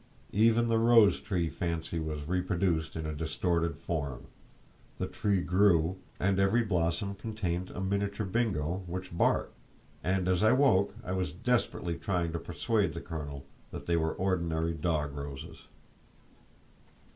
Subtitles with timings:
[0.33, 6.63] Even the rose tree fancy was reproduced in a distorted form—the tree grew, and every
[6.63, 9.53] blossom contained a miniature Bingo, which barked;
[10.03, 14.13] and as I woke I was desperately trying to persuade the colonel that they were
[14.13, 15.67] ordinary dog roses.